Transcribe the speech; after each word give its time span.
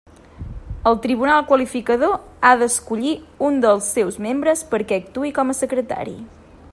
El 0.91 0.95
tribunal 1.01 1.43
qualificador 1.51 2.15
ha 2.49 2.53
d'escollir 2.63 3.13
un 3.49 3.61
dels 3.67 3.93
seus 3.99 4.19
membres 4.29 4.67
perquè 4.75 4.99
actuï 5.03 5.35
com 5.41 5.55
a 5.55 5.61
secretari. 5.63 6.21